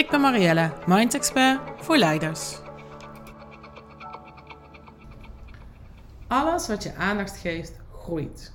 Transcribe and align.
Ik 0.00 0.10
ben 0.10 0.20
Marielle, 0.20 0.72
Mind 0.86 1.14
Expert 1.14 1.60
voor 1.76 1.96
leiders. 1.96 2.58
Alles 6.26 6.68
wat 6.68 6.82
je 6.82 6.94
aandacht 6.94 7.36
geeft, 7.36 7.72
groeit. 7.92 8.52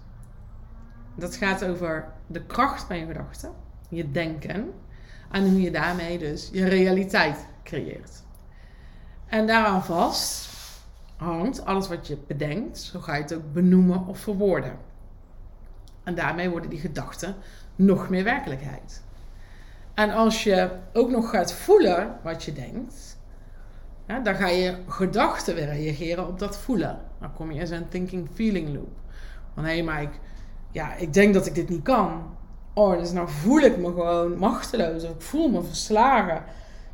Dat 1.16 1.36
gaat 1.36 1.66
over 1.66 2.12
de 2.27 2.45
kracht 2.45 2.84
van 2.84 2.98
je 2.98 3.05
gedachten, 3.05 3.52
je 3.89 4.12
denken 4.12 4.73
en 5.31 5.50
hoe 5.50 5.62
je 5.62 5.72
daarmee 5.72 6.17
dus 6.17 6.50
je 6.52 6.67
realiteit 6.67 7.45
creëert. 7.64 8.23
En 9.25 9.48
daaraan 9.48 9.84
vast 9.84 10.50
hangt 11.16 11.66
alles 11.66 11.88
wat 11.88 12.08
je 12.08 12.17
bedenkt, 12.27 12.77
zo 12.77 13.00
ga 13.00 13.16
je 13.16 13.22
het 13.22 13.34
ook 13.34 13.53
benoemen 13.53 14.08
of 14.08 14.20
verwoorden. 14.20 14.77
En 16.03 16.16
daarmee 16.16 16.50
worden 16.50 16.70
die 16.70 16.80
gedachten 16.80 17.36
nog 17.75 18.09
meer 18.09 18.23
werkelijkheid. 18.23 19.03
En 19.95 20.12
als 20.12 20.44
je 20.44 20.70
ook 20.94 21.09
nog 21.09 21.30
gaat 21.30 21.53
voelen 21.53 22.17
wat 22.23 22.44
je 22.44 22.53
denkt, 22.53 23.17
dan 24.23 24.36
ga 24.36 24.47
je 24.47 24.75
gedachten 24.88 25.56
weer 25.56 25.66
reageren 25.66 26.28
op 26.28 26.39
dat 26.39 26.58
voelen. 26.58 27.00
Dan 27.19 27.33
kom 27.33 27.52
je 27.52 27.59
in 27.59 27.67
zo'n 27.67 27.88
thinking-feeling 27.89 28.75
loop. 28.75 29.00
Van 29.53 29.64
hé, 29.64 29.72
hey, 29.72 29.84
maar 29.84 30.02
ik, 30.02 30.19
ja, 30.72 30.95
ik 30.95 31.14
denk 31.14 31.34
dat 31.34 31.45
ik 31.45 31.56
dit 31.56 31.69
niet 31.69 31.84
kan. 31.84 32.23
Oh, 32.73 32.97
dus 32.97 33.11
nou 33.11 33.30
voel 33.30 33.59
ik 33.59 33.78
me 33.78 33.86
gewoon 33.88 34.38
machteloos. 34.38 35.03
Ik 35.03 35.22
voel 35.22 35.50
me 35.50 35.64
verslagen. 35.64 36.44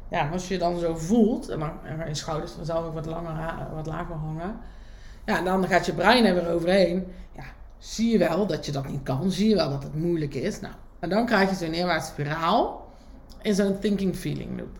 Ja, 0.10 0.30
als 0.30 0.48
je 0.48 0.58
dan 0.58 0.80
zo 0.80 0.96
voelt, 0.96 1.50
en 1.50 1.60
dan 1.60 2.08
je 2.08 2.16
schouders 2.16 2.52
vanzelf 2.52 2.86
ook 2.86 2.94
wat, 2.94 3.06
langer, 3.06 3.68
wat 3.74 3.86
lager 3.86 4.16
hangen. 4.16 4.60
Ja, 5.26 5.42
dan 5.42 5.68
gaat 5.68 5.86
je 5.86 5.94
brein 5.94 6.26
er 6.26 6.34
weer 6.34 6.50
overheen. 6.50 7.08
Ja, 7.36 7.44
zie 7.78 8.12
je 8.12 8.18
wel 8.18 8.48
dat 8.48 8.66
je 8.66 8.72
dat 8.72 8.88
niet 8.88 9.04
kan. 9.04 9.32
Zie 9.32 9.50
je 9.50 9.56
wel 9.56 9.70
dat 9.70 9.84
het 9.84 9.96
moeilijk 9.96 10.34
is. 10.34 10.60
Nou, 10.60 10.74
en 11.00 11.10
dan 11.10 11.26
krijg 11.26 11.50
je 11.50 11.56
zo'n 11.56 11.72
neerwaartse 11.72 12.12
spiraal 12.12 12.90
in 13.42 13.56
zo'n 13.56 13.80
thinking-feeling 13.80 14.60
loop. 14.60 14.80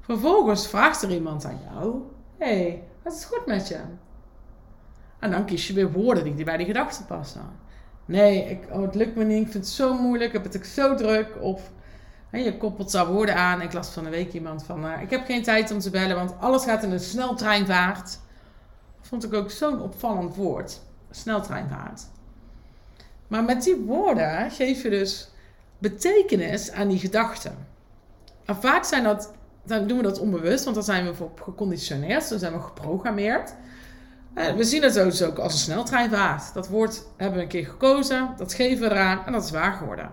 Vervolgens 0.00 0.68
vraagt 0.68 1.02
er 1.02 1.10
iemand 1.10 1.44
aan 1.44 1.58
jou: 1.72 2.02
hey, 2.38 2.82
wat 3.02 3.12
is 3.12 3.24
goed 3.24 3.46
met 3.46 3.68
je? 3.68 3.80
En 5.18 5.30
dan 5.30 5.44
kies 5.44 5.66
je 5.66 5.72
weer 5.72 5.92
woorden 5.92 6.36
die 6.36 6.44
bij 6.44 6.56
die 6.56 6.66
gedachten 6.66 7.04
passen. 7.04 7.62
Nee, 8.04 8.44
ik, 8.44 8.64
oh, 8.70 8.82
het 8.82 8.94
lukt 8.94 9.16
me 9.16 9.24
niet, 9.24 9.46
ik 9.46 9.52
vind 9.52 9.64
het 9.64 9.72
zo 9.72 9.94
moeilijk, 9.98 10.32
ik 10.32 10.42
heb 10.42 10.52
het 10.52 10.56
ook 10.56 10.64
zo 10.64 10.94
druk. 10.94 11.28
Of 11.40 11.70
je 12.30 12.56
koppelt 12.56 12.92
daar 12.92 13.06
woorden 13.06 13.36
aan. 13.36 13.60
Ik 13.60 13.72
las 13.72 13.88
van 13.88 14.04
een 14.04 14.10
week 14.10 14.32
iemand 14.32 14.64
van: 14.64 14.84
uh, 14.84 15.02
Ik 15.02 15.10
heb 15.10 15.24
geen 15.24 15.42
tijd 15.42 15.70
om 15.70 15.78
te 15.78 15.90
bellen, 15.90 16.16
want 16.16 16.34
alles 16.40 16.64
gaat 16.64 16.82
in 16.82 16.92
een 16.92 17.00
sneltreinvaart. 17.00 18.18
Vond 19.00 19.24
ik 19.24 19.34
ook 19.34 19.50
zo'n 19.50 19.80
opvallend 19.80 20.36
woord: 20.36 20.80
sneltreinvaart. 21.10 22.02
Maar 23.28 23.44
met 23.44 23.62
die 23.62 23.76
woorden 23.76 24.50
geef 24.50 24.82
je 24.82 24.90
dus 24.90 25.28
betekenis 25.90 26.72
aan 26.72 26.88
die 26.88 26.98
gedachten. 26.98 27.66
En 28.44 28.56
vaak 28.56 28.84
zijn 28.84 29.04
dat, 29.04 29.32
dan 29.64 29.86
doen 29.86 29.96
we 29.96 30.02
dat 30.02 30.18
onbewust, 30.18 30.64
want 30.64 30.76
dan 30.76 30.84
zijn 30.84 31.06
we 31.06 31.14
voor 31.14 31.30
geconditioneerd, 31.42 32.28
dan 32.28 32.38
zijn 32.38 32.52
we 32.52 32.60
geprogrammeerd. 32.60 33.54
Eh, 34.34 34.54
we 34.54 34.64
zien 34.64 34.82
het 34.82 34.94
dus 34.94 35.22
ook 35.22 35.38
als 35.38 35.52
een 35.52 35.58
sneltreinvaart. 35.58 36.54
Dat 36.54 36.68
woord 36.68 37.02
hebben 37.16 37.36
we 37.36 37.42
een 37.42 37.48
keer 37.48 37.66
gekozen, 37.66 38.34
dat 38.36 38.54
geven 38.54 38.88
we 38.88 38.94
eraan 38.94 39.26
en 39.26 39.32
dat 39.32 39.44
is 39.44 39.50
waar 39.50 39.72
geworden. 39.72 40.10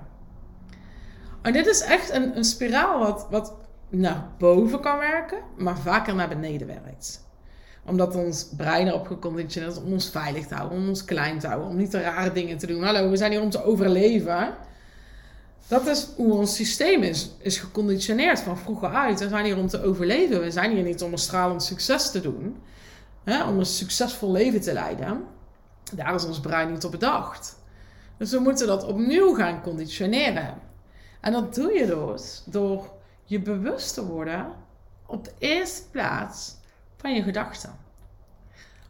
En 1.41 1.53
dit 1.53 1.67
is 1.67 1.81
echt 1.81 2.11
een, 2.11 2.37
een 2.37 2.43
spiraal 2.43 2.99
wat, 2.99 3.27
wat 3.29 3.53
naar 3.89 4.27
boven 4.37 4.79
kan 4.79 4.97
werken, 4.97 5.37
maar 5.57 5.77
vaker 5.77 6.15
naar 6.15 6.29
beneden 6.29 6.67
werkt 6.67 7.29
omdat 7.85 8.15
ons 8.15 8.49
brein 8.57 8.87
erop 8.87 9.07
geconditioneerd 9.07 9.71
is 9.71 9.83
om 9.83 9.91
ons 9.91 10.09
veilig 10.09 10.47
te 10.47 10.55
houden, 10.55 10.77
om 10.77 10.87
ons 10.87 11.05
klein 11.05 11.39
te 11.39 11.47
houden, 11.47 11.69
om 11.69 11.75
niet 11.75 11.91
te 11.91 12.01
rare 12.01 12.31
dingen 12.31 12.57
te 12.57 12.67
doen. 12.67 12.83
Hallo, 12.83 13.09
we 13.09 13.17
zijn 13.17 13.31
hier 13.31 13.41
om 13.41 13.49
te 13.49 13.63
overleven. 13.63 14.53
Dat 15.67 15.87
is 15.87 16.07
hoe 16.15 16.33
ons 16.33 16.55
systeem 16.55 17.03
is, 17.03 17.31
is 17.37 17.57
geconditioneerd 17.57 18.39
van 18.39 18.57
vroeger 18.57 18.93
uit. 18.93 19.19
We 19.19 19.29
zijn 19.29 19.45
hier 19.45 19.57
om 19.57 19.67
te 19.67 19.83
overleven. 19.83 20.41
We 20.41 20.51
zijn 20.51 20.71
hier 20.71 20.83
niet 20.83 21.01
om 21.01 21.11
een 21.11 21.17
stralend 21.17 21.63
succes 21.63 22.11
te 22.11 22.21
doen. 22.21 22.57
Hè, 23.23 23.47
om 23.47 23.59
een 23.59 23.65
succesvol 23.65 24.31
leven 24.31 24.61
te 24.61 24.73
leiden. 24.73 25.23
Daar 25.93 26.15
is 26.15 26.25
ons 26.25 26.39
brein 26.39 26.71
niet 26.71 26.85
op 26.85 26.91
bedacht. 26.91 27.59
Dus 28.17 28.31
we 28.31 28.39
moeten 28.39 28.67
dat 28.67 28.83
opnieuw 28.83 29.33
gaan 29.33 29.61
conditioneren. 29.61 30.53
En 31.21 31.31
dat 31.31 31.55
doe 31.55 31.73
je 31.73 31.85
dus 31.85 32.43
door 32.45 32.89
je 33.23 33.39
bewust 33.39 33.93
te 33.93 34.05
worden 34.05 34.53
op 35.05 35.23
de 35.23 35.31
eerste 35.37 35.89
plaats 35.89 36.55
van 36.97 37.13
je 37.13 37.23
gedachten. 37.23 37.75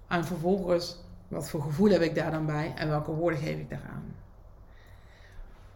En 0.08 0.26
vervolgens, 0.26 0.98
wat 1.28 1.50
voor 1.50 1.62
gevoel 1.62 1.90
heb 1.90 2.02
ik 2.02 2.16
daar 2.16 2.32
dan 2.32 2.46
bij 2.46 2.74
en 2.76 2.90
welke 2.90 3.12
woorden 3.12 3.40
geef 3.40 3.58
ik 3.58 3.70
daaraan? 3.70 4.16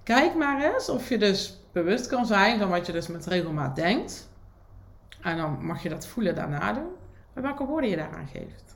Kijk 0.05 0.35
maar 0.35 0.61
eens 0.61 0.89
of 0.89 1.09
je 1.09 1.17
dus 1.17 1.59
bewust 1.71 2.07
kan 2.07 2.25
zijn 2.25 2.59
van 2.59 2.69
wat 2.69 2.85
je 2.85 2.91
dus 2.91 3.07
met 3.07 3.25
regelmaat 3.25 3.75
denkt. 3.75 4.29
En 5.21 5.37
dan 5.37 5.65
mag 5.65 5.83
je 5.83 5.89
dat 5.89 6.07
voelen 6.07 6.35
daarna 6.35 6.73
doen. 6.73 6.91
En 7.33 7.41
welke 7.41 7.65
woorden 7.65 7.89
je 7.89 7.95
daaraan 7.95 8.27
geeft. 8.27 8.75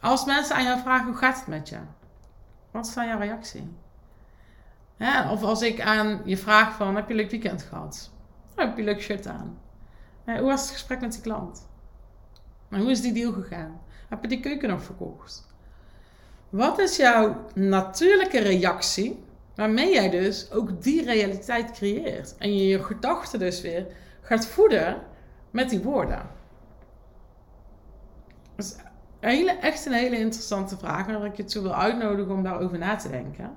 Als 0.00 0.24
mensen 0.24 0.56
aan 0.56 0.64
jou 0.64 0.80
vragen 0.80 1.06
hoe 1.06 1.16
gaat 1.16 1.36
het 1.38 1.46
met 1.46 1.68
je? 1.68 1.78
Wat 2.70 2.86
is 2.86 2.94
dan 2.94 3.06
jouw 3.06 3.18
reactie? 3.18 3.76
of 5.30 5.42
als 5.42 5.62
ik 5.62 5.80
aan 5.80 6.20
je 6.24 6.36
vraag 6.36 6.76
van 6.76 6.96
heb 6.96 7.06
je 7.06 7.10
een 7.10 7.20
leuk 7.20 7.30
weekend 7.30 7.62
gehad? 7.62 8.10
heb 8.54 8.76
je 8.76 8.78
een 8.78 8.88
leuk 8.88 9.02
shirt 9.02 9.26
aan? 9.26 9.58
hoe 10.24 10.40
was 10.40 10.60
het 10.62 10.70
gesprek 10.70 11.00
met 11.00 11.12
die 11.12 11.20
klant? 11.20 11.68
Maar 12.68 12.80
hoe 12.80 12.90
is 12.90 13.00
die 13.00 13.12
deal 13.12 13.32
gegaan? 13.32 13.80
Heb 14.08 14.22
je 14.22 14.28
die 14.28 14.40
keuken 14.40 14.68
nog 14.68 14.82
verkocht? 14.82 15.46
Wat 16.48 16.78
is 16.78 16.96
jouw 16.96 17.46
natuurlijke 17.54 18.40
reactie 18.40 19.24
waarmee 19.54 19.92
jij 19.92 20.10
dus 20.10 20.50
ook 20.50 20.82
die 20.82 21.04
realiteit 21.04 21.70
creëert? 21.70 22.34
En 22.38 22.56
je 22.56 22.66
je 22.66 22.82
gedachten 22.82 23.38
dus 23.38 23.60
weer 23.60 23.86
gaat 24.20 24.46
voeden 24.46 25.02
met 25.50 25.70
die 25.70 25.82
woorden. 25.82 26.22
Dat 28.56 28.64
is 28.64 28.76
hele, 29.20 29.50
echt 29.50 29.86
een 29.86 29.92
hele 29.92 30.18
interessante 30.18 30.76
vraag 30.76 31.06
waar 31.06 31.24
ik 31.24 31.36
je 31.36 31.44
toe 31.44 31.62
wil 31.62 31.74
uitnodigen 31.74 32.34
om 32.34 32.42
daarover 32.42 32.78
na 32.78 32.96
te 32.96 33.10
denken. 33.10 33.56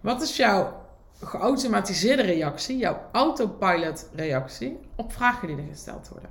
Wat 0.00 0.22
is 0.22 0.36
jouw 0.36 0.84
geautomatiseerde 1.20 2.22
reactie, 2.22 2.76
jouw 2.76 3.00
autopilot 3.12 4.08
reactie 4.14 4.78
op 4.96 5.12
vragen 5.12 5.48
die 5.48 5.56
er 5.56 5.68
gesteld 5.70 6.08
worden? 6.08 6.30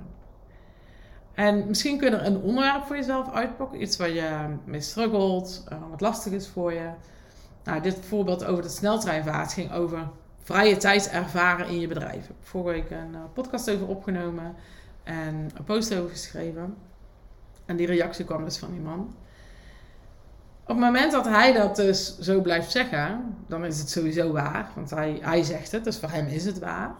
En 1.34 1.66
misschien 1.66 1.98
kun 1.98 2.10
je 2.10 2.16
er 2.16 2.26
een 2.26 2.40
onderwerp 2.40 2.84
voor 2.84 2.96
jezelf 2.96 3.32
uitpakken. 3.32 3.82
Iets 3.82 3.96
waar 3.96 4.10
je 4.10 4.56
mee 4.64 4.80
struggelt, 4.80 5.64
uh, 5.72 5.78
wat 5.90 6.00
lastig 6.00 6.32
is 6.32 6.48
voor 6.48 6.72
je. 6.72 6.90
Nou, 7.66 7.80
dit 7.80 7.98
voorbeeld 8.08 8.44
over 8.44 8.62
de 8.62 8.68
sneltreinvaart 8.68 9.52
ging 9.52 9.72
over 9.72 10.08
vrije 10.42 10.76
tijd 10.76 11.08
ervaren 11.08 11.68
in 11.68 11.80
je 11.80 11.86
bedrijf. 11.86 12.22
Ik 12.22 12.26
heb 12.26 12.36
vorige 12.40 12.80
week 12.80 12.90
een 12.90 13.12
uh, 13.12 13.20
podcast 13.32 13.70
over 13.70 13.86
opgenomen 13.86 14.54
en 15.02 15.50
een 15.54 15.64
post 15.64 15.94
over 15.94 16.10
geschreven. 16.10 16.76
En 17.64 17.76
die 17.76 17.86
reactie 17.86 18.24
kwam 18.24 18.44
dus 18.44 18.58
van 18.58 18.70
die 18.70 18.80
man. 18.80 19.14
Op 20.62 20.68
het 20.68 20.78
moment 20.78 21.12
dat 21.12 21.24
hij 21.24 21.52
dat 21.52 21.76
dus 21.76 22.18
zo 22.18 22.40
blijft 22.40 22.70
zeggen, 22.70 23.36
dan 23.46 23.64
is 23.64 23.78
het 23.78 23.90
sowieso 23.90 24.32
waar. 24.32 24.70
Want 24.74 24.90
hij, 24.90 25.18
hij 25.22 25.42
zegt 25.42 25.72
het, 25.72 25.84
dus 25.84 25.98
voor 25.98 26.10
hem 26.10 26.26
is 26.26 26.44
het 26.44 26.58
waar. 26.58 26.94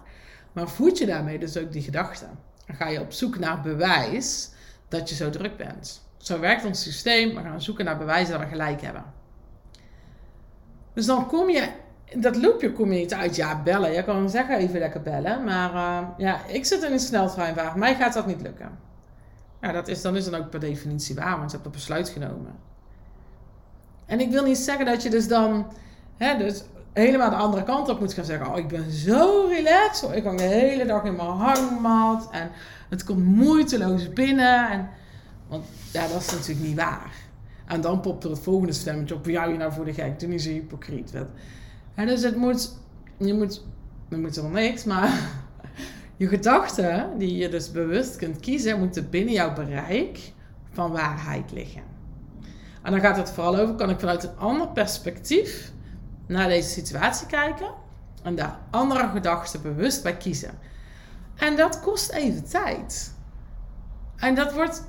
Maar 0.53 0.69
voed 0.69 0.99
je 0.99 1.07
daarmee 1.07 1.39
dus 1.39 1.57
ook 1.57 1.73
die 1.73 1.83
gedachten? 1.83 2.39
Dan 2.67 2.77
ga 2.77 2.89
je 2.89 3.01
op 3.01 3.13
zoek 3.13 3.39
naar 3.39 3.61
bewijs 3.61 4.51
dat 4.89 5.09
je 5.09 5.15
zo 5.15 5.31
druk 5.31 5.57
bent. 5.57 6.03
Zo 6.17 6.41
werkt 6.41 6.65
ons 6.65 6.83
systeem. 6.83 7.35
We 7.35 7.41
gaan 7.41 7.63
zoeken 7.63 7.85
naar 7.85 7.99
bewijzen 7.99 8.33
dat 8.33 8.43
we 8.43 8.49
gelijk 8.49 8.81
hebben. 8.81 9.05
Dus 10.97 11.07
dan 11.07 11.27
kom 11.27 11.51
je, 11.51 11.69
dat 12.15 12.37
loopje 12.37 12.73
kom 12.73 12.93
je 12.93 12.99
niet 12.99 13.15
uit. 13.15 13.37
Ja, 13.37 13.63
bellen. 13.63 13.93
Je 13.93 14.05
kan 14.05 14.31
zeggen 14.31 14.57
even 14.57 14.79
lekker 14.79 15.03
bellen. 15.03 15.45
Maar 15.45 15.75
uh, 15.75 16.09
ja, 16.17 16.41
ik 16.47 16.65
zit 16.65 16.83
in 16.83 16.93
een 16.93 17.01
sneltreinwagen. 17.01 17.79
Mij 17.79 17.95
gaat 17.95 18.13
dat 18.13 18.27
niet 18.27 18.41
lukken. 18.41 18.79
Ja, 19.61 19.73
dat 19.73 19.89
is, 19.89 20.03
dan 20.03 20.17
is 20.17 20.25
dan 20.25 20.41
ook 20.41 20.51
per 20.51 20.61
definitie 20.61 21.15
waar, 21.15 21.39
want 21.39 21.51
je 21.51 21.57
hebt 21.57 21.67
een 21.67 21.73
besluit 21.73 22.09
genomen. 22.09 22.53
En 24.07 24.21
ik 24.21 24.31
wil 24.31 24.45
niet 24.45 24.59
zeggen 24.59 24.87
dat 24.87 25.03
je 25.03 25.11
dus 25.11 25.29
dan, 25.29 25.67
hè, 26.17 26.37
dus 26.37 26.65
helemaal 26.93 27.31
de 27.31 27.37
andere 27.37 27.63
kant 27.63 27.89
op 27.89 28.01
moet 28.01 28.13
gaan 28.13 28.25
zeggen. 28.25 28.51
Oh, 28.51 28.59
ik 28.59 28.69
ben 28.69 28.91
zo 28.91 29.47
relaxed. 29.49 30.11
Ik 30.13 30.25
hang 30.25 30.39
de 30.39 30.45
hele 30.45 30.87
dag 30.87 31.05
in 31.05 31.17
mijn 31.17 31.29
hangmat. 31.29 32.29
En 32.31 32.51
het 32.89 33.05
komt 33.05 33.25
moeiteloos 33.25 34.13
binnen. 34.13 34.71
En, 34.71 34.89
want 35.49 35.65
ja, 35.93 36.09
dat 36.09 36.21
is 36.21 36.31
natuurlijk 36.31 36.67
niet 36.67 36.77
waar. 36.77 37.13
En 37.67 37.81
dan 37.81 38.01
popt 38.01 38.25
er 38.25 38.31
het 38.31 38.39
volgende 38.39 38.73
stemmetje 38.73 39.15
op. 39.15 39.27
Jou 39.27 39.53
je 39.53 39.59
nou 39.59 39.73
voor 39.73 39.85
de 39.85 39.93
gek. 39.93 40.19
Toen 40.19 40.31
is 40.33 40.45
je 40.45 40.51
hypocriet. 40.51 41.13
En 41.95 42.07
dus 42.07 42.23
het 42.23 42.37
moet... 42.37 42.77
Je 43.17 43.35
moet... 43.35 43.65
Er 44.09 44.19
moet 44.19 44.37
wel 44.37 44.49
niks, 44.49 44.85
maar... 44.85 45.11
Je 46.19 46.29
gedachten, 46.29 47.19
die 47.19 47.37
je 47.37 47.49
dus 47.49 47.71
bewust 47.71 48.17
kunt 48.17 48.41
kiezen, 48.41 48.79
moeten 48.79 49.11
binnen 49.11 49.35
jouw 49.35 49.53
bereik 49.53 50.33
van 50.71 50.93
waarheid 50.93 51.53
liggen. 51.53 51.83
En 52.83 52.93
dan 52.93 53.01
gaat 53.01 53.17
het 53.17 53.31
vooral 53.31 53.57
over, 53.57 53.75
kan 53.75 53.91
ik 53.91 54.01
vanuit 54.01 54.25
een 54.25 54.37
ander 54.39 54.69
perspectief 54.69 55.73
naar 56.27 56.49
deze 56.49 56.69
situatie 56.69 57.27
kijken 57.27 57.71
en 58.23 58.35
daar 58.35 58.59
andere 58.71 59.09
gedachten 59.09 59.63
bewust 59.63 60.03
bij 60.03 60.17
kiezen. 60.17 60.51
En 61.35 61.57
dat 61.57 61.81
kost 61.81 62.11
even 62.11 62.49
tijd. 62.49 63.15
En 64.17 64.35
dat, 64.35 64.55
wordt, 64.55 64.83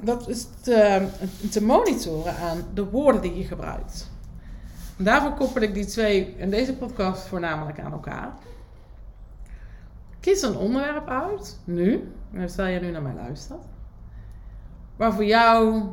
dat 0.00 0.28
is 0.28 0.46
te, 0.60 1.08
te 1.50 1.64
monitoren 1.64 2.36
aan 2.36 2.64
de 2.74 2.84
woorden 2.84 3.22
die 3.22 3.36
je 3.36 3.44
gebruikt. 3.44 4.10
Daarvoor 4.96 5.34
koppel 5.34 5.62
ik 5.62 5.74
die 5.74 5.84
twee 5.84 6.34
in 6.36 6.50
deze 6.50 6.76
podcast 6.76 7.26
voornamelijk 7.26 7.80
aan 7.80 7.92
elkaar. 7.92 8.34
Kies 10.20 10.42
een 10.42 10.56
onderwerp 10.56 11.08
uit, 11.08 11.58
nu, 11.64 12.12
terwijl 12.32 12.74
je 12.74 12.80
nu 12.80 12.90
naar 12.90 13.02
mij 13.02 13.14
luistert, 13.14 13.64
waar 14.96 15.12
voor 15.12 15.24
jou 15.24 15.84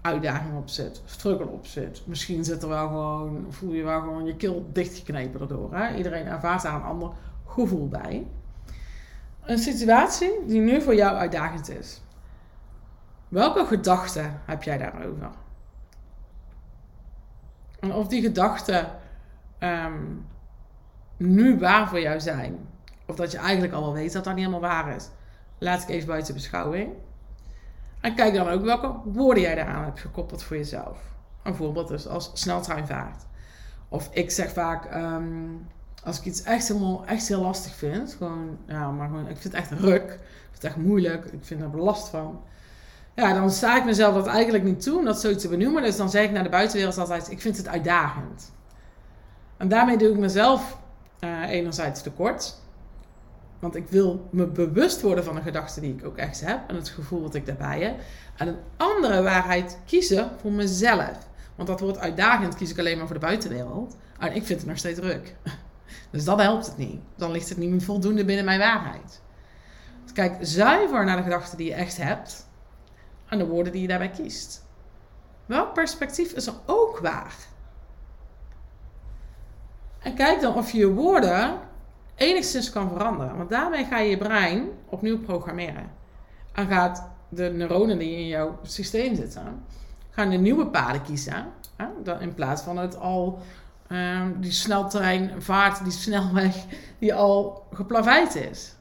uitdaging 0.00 0.56
op 0.56 0.68
zit, 0.68 1.02
struggle 1.04 1.46
op 1.46 1.66
zit. 1.66 2.02
Misschien 2.06 2.44
zit 2.44 2.62
er 2.62 2.68
wel 2.68 2.88
gewoon, 2.88 3.46
voel 3.48 3.72
je 3.72 3.82
wel 3.82 4.00
gewoon 4.00 4.26
je 4.26 4.36
keel 4.36 4.66
dichtgeknepen 4.72 5.40
erdoor. 5.40 5.74
Hè? 5.74 5.96
Iedereen 5.96 6.26
ervaart 6.26 6.62
daar 6.62 6.74
een 6.74 6.82
ander 6.82 7.10
gevoel 7.46 7.88
bij. 7.88 8.26
Een 9.40 9.58
situatie 9.58 10.32
die 10.46 10.60
nu 10.60 10.82
voor 10.82 10.94
jou 10.94 11.16
uitdagend 11.16 11.70
is. 11.70 12.00
Welke 13.30 13.66
gedachten 13.66 14.40
heb 14.44 14.62
jij 14.62 14.78
daarover? 14.78 15.30
En 17.80 17.92
of 17.92 18.08
die 18.08 18.22
gedachten 18.22 18.88
ehm, 19.58 20.02
nu 21.16 21.58
waar 21.58 21.88
voor 21.88 22.00
jou 22.00 22.20
zijn, 22.20 22.68
of 23.06 23.16
dat 23.16 23.30
je 23.30 23.38
eigenlijk 23.38 23.72
al 23.72 23.82
wel 23.82 23.92
weet 23.92 24.12
dat 24.12 24.24
dat 24.24 24.34
niet 24.34 24.44
helemaal 24.44 24.70
waar 24.70 24.96
is, 24.96 25.08
laat 25.58 25.82
ik 25.82 25.88
even 25.88 26.08
buiten 26.08 26.34
beschouwing. 26.34 26.92
En 28.00 28.14
kijk 28.14 28.34
dan 28.34 28.48
ook 28.48 28.62
welke 28.62 28.94
woorden 29.04 29.42
jij 29.42 29.54
daaraan 29.54 29.84
hebt 29.84 30.00
gekoppeld 30.00 30.42
voor 30.42 30.56
jezelf. 30.56 30.98
Een 31.42 31.54
voorbeeld 31.54 31.88
dus 31.88 32.06
als 32.06 32.30
sneltreinvaart. 32.34 33.26
Of 33.88 34.08
ik 34.12 34.30
zeg 34.30 34.52
vaak, 34.52 34.84
ehm, 34.84 35.48
als 36.04 36.18
ik 36.18 36.24
iets 36.24 36.42
echt, 36.42 36.68
helemaal, 36.68 37.06
echt 37.06 37.28
heel 37.28 37.42
lastig 37.42 37.74
vind, 37.74 38.14
gewoon, 38.14 38.58
ja, 38.66 38.90
maar 38.90 39.08
gewoon, 39.08 39.28
ik 39.28 39.36
vind 39.36 39.54
het 39.54 39.62
echt 39.62 39.70
ruk, 39.70 40.04
ik 40.12 40.18
vind 40.50 40.54
het 40.54 40.64
echt 40.64 40.76
moeilijk, 40.76 41.24
ik 41.24 41.44
vind 41.44 41.62
er 41.62 41.80
last 41.80 42.08
van. 42.08 42.42
Ja, 43.20 43.32
dan 43.32 43.50
sta 43.50 43.76
ik 43.76 43.84
mezelf 43.84 44.14
dat 44.14 44.26
eigenlijk 44.26 44.64
niet 44.64 44.82
toe 44.82 44.98
om 44.98 45.04
dat 45.04 45.20
zo 45.20 45.34
te 45.34 45.48
benoemen. 45.48 45.82
Dus 45.82 45.96
dan 45.96 46.10
zeg 46.10 46.24
ik 46.24 46.30
naar 46.30 46.42
de 46.42 46.48
buitenwereld 46.48 46.98
altijd, 46.98 47.30
ik 47.30 47.40
vind 47.40 47.56
het 47.56 47.68
uitdagend. 47.68 48.52
En 49.56 49.68
daarmee 49.68 49.96
doe 49.96 50.08
ik 50.08 50.18
mezelf 50.18 50.78
uh, 51.20 51.50
enerzijds 51.50 52.02
tekort. 52.02 52.54
Want 53.58 53.76
ik 53.76 53.88
wil 53.88 54.28
me 54.30 54.46
bewust 54.46 55.00
worden 55.00 55.24
van 55.24 55.34
de 55.34 55.40
gedachten 55.40 55.82
die 55.82 55.94
ik 55.94 56.04
ook 56.04 56.16
echt 56.16 56.40
heb. 56.40 56.60
En 56.68 56.74
het 56.74 56.88
gevoel 56.88 57.22
dat 57.22 57.34
ik 57.34 57.46
daarbij 57.46 57.80
heb. 57.80 58.00
En 58.36 58.48
een 58.48 58.58
andere 58.76 59.22
waarheid 59.22 59.78
kiezen 59.86 60.30
voor 60.40 60.52
mezelf. 60.52 61.28
Want 61.54 61.68
dat 61.68 61.80
wordt 61.80 61.98
uitdagend, 61.98 62.54
kies 62.54 62.70
ik 62.70 62.78
alleen 62.78 62.96
maar 62.96 63.06
voor 63.06 63.18
de 63.18 63.26
buitenwereld. 63.26 63.96
En 64.18 64.34
ik 64.34 64.44
vind 64.44 64.58
het 64.60 64.68
nog 64.68 64.78
steeds 64.78 64.98
druk. 64.98 65.34
Dus 66.10 66.24
dat 66.24 66.40
helpt 66.40 66.66
het 66.66 66.76
niet. 66.76 67.00
Dan 67.16 67.30
ligt 67.30 67.48
het 67.48 67.58
niet 67.58 67.84
voldoende 67.84 68.24
binnen 68.24 68.44
mijn 68.44 68.58
waarheid. 68.58 69.20
Dus 70.02 70.12
kijk 70.12 70.36
zuiver 70.40 71.04
naar 71.04 71.16
de 71.16 71.22
gedachten 71.22 71.56
die 71.56 71.66
je 71.66 71.74
echt 71.74 71.96
hebt. 71.96 72.48
En 73.30 73.38
de 73.38 73.46
woorden 73.46 73.72
die 73.72 73.82
je 73.82 73.88
daarbij 73.88 74.10
kiest. 74.10 74.64
Welk 75.46 75.74
perspectief 75.74 76.32
is 76.32 76.46
er 76.46 76.54
ook 76.66 76.98
waar? 76.98 77.34
En 79.98 80.14
kijk 80.14 80.40
dan 80.40 80.54
of 80.54 80.70
je 80.70 80.78
je 80.78 80.92
woorden 80.92 81.58
enigszins 82.14 82.70
kan 82.70 82.88
veranderen. 82.88 83.36
Want 83.36 83.50
daarmee 83.50 83.84
ga 83.84 83.98
je 83.98 84.10
je 84.10 84.18
brein 84.18 84.68
opnieuw 84.88 85.18
programmeren. 85.18 85.90
En 86.52 86.66
gaat 86.66 87.08
de 87.28 87.50
neuronen 87.54 87.98
die 87.98 88.16
in 88.16 88.26
jouw 88.26 88.58
systeem 88.62 89.14
zitten, 89.14 89.64
gaan 90.10 90.30
de 90.30 90.36
nieuwe 90.36 90.66
paden 90.66 91.02
kiezen. 91.02 91.46
Hè? 91.76 92.18
In 92.20 92.34
plaats 92.34 92.62
van 92.62 92.76
het 92.76 92.96
al, 92.98 93.38
um, 93.88 94.40
die 94.40 94.52
sneltrein 94.52 95.42
vaart, 95.42 95.82
die 95.82 95.92
snelweg, 95.92 96.64
die 96.98 97.14
al 97.14 97.66
geplaveid 97.72 98.34
is. 98.34 98.74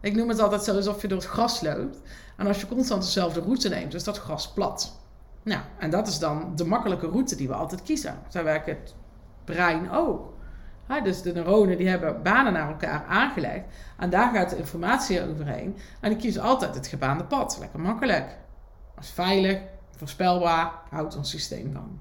Ik 0.00 0.14
noem 0.14 0.28
het 0.28 0.38
altijd 0.38 0.62
zo 0.62 0.74
alsof 0.74 1.02
je 1.02 1.08
door 1.08 1.18
het 1.18 1.26
gras 1.26 1.60
loopt. 1.60 2.00
En 2.42 2.48
als 2.48 2.60
je 2.60 2.66
constant 2.66 3.02
dezelfde 3.02 3.40
route 3.40 3.68
neemt, 3.68 3.94
is 3.94 4.04
dat 4.04 4.18
gras 4.18 4.52
plat. 4.52 5.00
Nou, 5.42 5.60
en 5.78 5.90
dat 5.90 6.08
is 6.08 6.18
dan 6.18 6.52
de 6.56 6.64
makkelijke 6.64 7.06
route 7.06 7.36
die 7.36 7.48
we 7.48 7.54
altijd 7.54 7.82
kiezen. 7.82 8.18
Zo 8.28 8.44
werkt 8.44 8.66
het 8.66 8.94
brein 9.44 9.90
ook 9.90 10.32
dus 11.00 11.22
de 11.22 11.32
neuronen 11.32 11.76
die 11.76 11.88
hebben 11.88 12.22
banen 12.22 12.52
naar 12.52 12.68
elkaar 12.68 13.04
aangelegd. 13.08 13.64
En 13.98 14.10
daar 14.10 14.34
gaat 14.34 14.50
de 14.50 14.56
informatie 14.56 15.30
overheen. 15.30 15.76
En 16.00 16.10
die 16.10 16.18
kiezen 16.18 16.42
altijd 16.42 16.74
het 16.74 16.86
gebaande 16.86 17.24
pad. 17.24 17.56
Lekker 17.60 17.80
makkelijk. 17.80 18.36
Dat 18.94 19.04
is 19.04 19.10
veilig, 19.10 19.60
voorspelbaar, 19.96 20.72
houdt 20.90 21.16
ons 21.16 21.30
systeem 21.30 21.72
dan. 21.72 22.00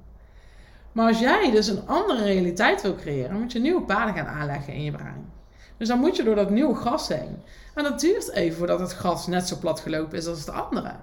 Maar 0.92 1.08
als 1.08 1.20
jij 1.20 1.52
dus 1.52 1.68
een 1.68 1.88
andere 1.88 2.24
realiteit 2.24 2.82
wil 2.82 2.96
creëren, 2.96 3.40
moet 3.40 3.52
je 3.52 3.60
nieuwe 3.60 3.82
paden 3.82 4.14
gaan 4.14 4.28
aanleggen 4.28 4.74
in 4.74 4.84
je 4.84 4.92
brein. 4.92 5.32
Dus 5.82 5.90
dan 5.90 6.00
moet 6.00 6.16
je 6.16 6.24
door 6.24 6.36
dat 6.36 6.50
nieuwe 6.50 6.76
gras 6.76 7.08
heen. 7.08 7.42
En 7.76 7.84
dat 7.84 8.00
duurt 8.00 8.32
even 8.32 8.58
voordat 8.58 8.80
het 8.80 8.94
gras 8.94 9.28
net 9.28 9.48
zo 9.48 9.58
plat 9.60 9.80
gelopen 9.80 10.18
is 10.18 10.28
als 10.28 10.40
het 10.40 10.50
andere. 10.50 10.96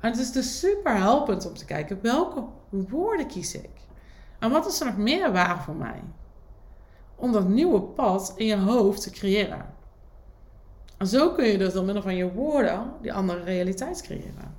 En 0.00 0.10
het 0.10 0.18
is 0.18 0.32
dus 0.32 0.58
super 0.58 0.96
helpend 0.96 1.46
om 1.46 1.54
te 1.54 1.64
kijken 1.64 1.98
welke 2.02 2.44
woorden 2.68 3.26
kies 3.26 3.54
ik. 3.54 3.70
En 4.38 4.50
wat 4.50 4.66
is 4.66 4.80
er 4.80 4.86
nog 4.86 4.96
meer 4.96 5.32
waar 5.32 5.62
voor 5.62 5.74
mij? 5.74 6.02
om 7.22 7.32
dat 7.32 7.48
nieuwe 7.48 7.80
pad 7.80 8.32
in 8.36 8.46
je 8.46 8.56
hoofd 8.56 9.02
te 9.02 9.10
creëren. 9.10 9.66
En 10.98 11.06
zo 11.06 11.32
kun 11.32 11.46
je 11.46 11.58
dus 11.58 11.72
door 11.72 11.84
middel 11.84 12.02
van 12.02 12.16
je 12.16 12.32
woorden 12.32 12.92
die 13.02 13.12
andere 13.12 13.42
realiteit 13.42 14.02
creëren. 14.02 14.56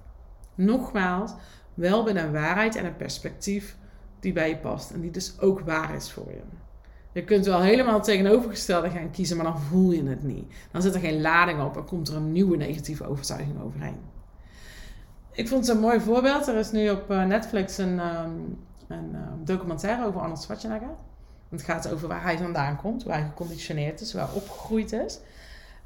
Nogmaals, 0.56 1.32
wel 1.74 2.04
binnen 2.04 2.24
een 2.24 2.32
waarheid 2.32 2.76
en 2.76 2.86
een 2.86 2.96
perspectief 2.96 3.78
die 4.20 4.34
bij 4.34 4.50
je 4.50 4.58
past 4.58 4.92
en 4.92 5.02
die 5.02 5.12
dus 5.12 5.40
ook 5.40 5.60
waar 5.60 5.96
is 5.96 6.12
voor 6.12 6.32
je. 6.32 6.42
Je 7.14 7.24
kunt 7.24 7.46
wel 7.46 7.62
helemaal 7.62 8.02
tegenovergestelde 8.02 8.90
gaan 8.90 9.12
kiezen, 9.12 9.38
maar 9.38 9.46
dan 9.46 9.60
voel 9.60 9.92
je 9.92 10.04
het 10.04 10.24
niet. 10.24 10.54
Dan 10.72 10.82
zit 10.82 10.94
er 10.94 11.00
geen 11.00 11.22
lading 11.22 11.62
op 11.62 11.78
en 11.78 11.86
komt 11.86 12.08
er 12.08 12.16
een 12.16 12.32
nieuwe 12.32 12.58
negatieve 12.58 13.08
overtuiging 13.08 13.62
overheen. 13.62 13.98
Ik 15.32 15.48
vond 15.48 15.68
het 15.68 15.76
een 15.76 15.82
mooi 15.82 16.00
voorbeeld. 16.00 16.48
Er 16.48 16.56
is 16.56 16.72
nu 16.72 16.90
op 16.90 17.12
eh, 17.12 17.26
Netflix 17.26 17.78
een, 17.78 18.00
ehm, 18.00 18.30
een 18.88 19.16
ehm, 19.16 19.44
documentaire 19.44 20.06
over 20.06 20.22
Arnold 20.22 20.42
Schwarzenegger. 20.42 20.96
Het 21.50 21.62
gaat 21.62 21.92
over 21.94 22.08
waar 22.08 22.24
hij 22.24 22.38
vandaan 22.38 22.76
komt, 22.76 23.04
waar 23.04 23.18
hij 23.18 23.28
geconditioneerd 23.28 24.02
is, 24.02 24.14
waar 24.14 24.34
opgegroeid 24.34 24.92
is. 24.92 25.20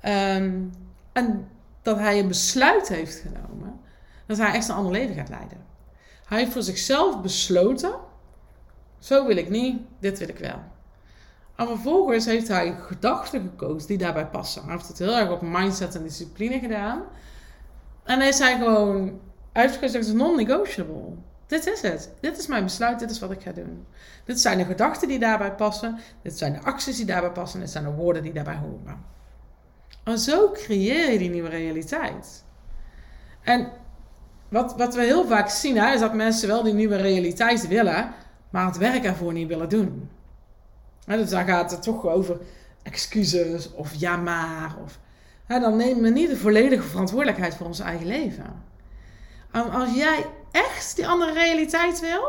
Ehm, 0.01 0.61
en 1.11 1.47
dat 1.81 1.97
hij 1.97 2.19
een 2.19 2.27
besluit 2.27 2.87
heeft 2.87 3.15
genomen 3.15 3.79
dat 4.25 4.37
hij 4.37 4.53
echt 4.53 4.67
een 4.67 4.75
ander 4.75 4.91
leven 4.91 5.15
gaat 5.15 5.29
leiden. 5.29 5.57
Hij 6.25 6.39
heeft 6.39 6.51
voor 6.51 6.61
zichzelf 6.61 7.21
besloten: 7.21 7.95
zo 8.99 9.27
wil 9.27 9.37
ik 9.37 9.49
niet, 9.49 9.81
dit 9.99 10.19
wil 10.19 10.29
ik 10.29 10.37
wel. 10.37 10.59
En 11.57 11.67
vervolgens 11.67 12.25
heeft 12.25 12.47
hij 12.47 12.75
gedachten 12.79 13.41
gekozen 13.41 13.87
die 13.87 13.97
daarbij 13.97 14.27
passen. 14.27 14.63
Hij 14.63 14.71
heeft 14.71 14.87
het 14.87 14.99
heel 14.99 15.17
erg 15.17 15.31
op 15.31 15.41
mindset 15.41 15.95
en 15.95 16.03
discipline 16.03 16.59
gedaan. 16.59 17.01
En 18.03 18.19
hij 18.19 18.57
gewoon: 18.57 19.19
hij 19.51 19.61
heeft 19.61 19.77
gezegd: 19.77 19.93
het 20.05 20.15
is 20.15 20.21
non-negotiable. 20.21 21.13
Dit 21.47 21.67
is 21.67 21.81
het. 21.81 22.11
Dit 22.19 22.37
is 22.37 22.47
mijn 22.47 22.63
besluit. 22.63 22.99
Dit 22.99 23.11
is 23.11 23.19
wat 23.19 23.31
ik 23.31 23.41
ga 23.41 23.51
doen. 23.51 23.85
Dit 24.25 24.39
zijn 24.39 24.57
de 24.57 24.65
gedachten 24.65 25.07
die 25.07 25.19
daarbij 25.19 25.53
passen. 25.53 25.99
Dit 26.21 26.37
zijn 26.37 26.53
de 26.53 26.61
acties 26.61 26.95
die 26.95 27.05
daarbij 27.05 27.31
passen. 27.31 27.59
Dit 27.59 27.69
zijn 27.69 27.83
de 27.83 27.91
woorden 27.91 28.23
die 28.23 28.33
daarbij 28.33 28.55
horen. 28.55 29.05
En 30.03 30.19
zo 30.19 30.51
creëer 30.51 31.11
je 31.11 31.17
die 31.17 31.29
nieuwe 31.29 31.49
realiteit. 31.49 32.43
En 33.41 33.71
wat, 34.49 34.75
wat 34.75 34.95
we 34.95 35.01
heel 35.01 35.25
vaak 35.25 35.49
zien, 35.49 35.77
hè, 35.77 35.93
is 35.93 35.99
dat 35.99 36.13
mensen 36.13 36.47
wel 36.47 36.63
die 36.63 36.73
nieuwe 36.73 36.95
realiteit 36.95 37.67
willen, 37.67 38.13
maar 38.49 38.65
het 38.65 38.77
werk 38.77 39.03
ervoor 39.03 39.33
niet 39.33 39.47
willen 39.47 39.69
doen. 39.69 40.09
Dus 41.15 41.29
dan 41.29 41.45
gaat 41.45 41.71
het 41.71 41.83
toch 41.83 42.05
over 42.05 42.37
excuses 42.83 43.71
of 43.71 43.93
ja 43.93 44.17
maar. 44.17 44.75
Of, 44.83 44.99
hè, 45.45 45.59
dan 45.59 45.75
nemen 45.75 46.03
we 46.03 46.09
niet 46.09 46.29
de 46.29 46.37
volledige 46.37 46.87
verantwoordelijkheid 46.87 47.55
voor 47.55 47.65
ons 47.65 47.79
eigen 47.79 48.07
leven. 48.07 48.63
En 49.51 49.71
als 49.71 49.95
jij 49.95 50.25
echt 50.51 50.95
die 50.95 51.07
andere 51.07 51.33
realiteit 51.33 51.99
wil, 51.99 52.21